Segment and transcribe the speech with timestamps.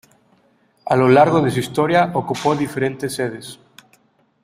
[0.85, 3.59] A lo largo de su historia ocupó diferentes sedes.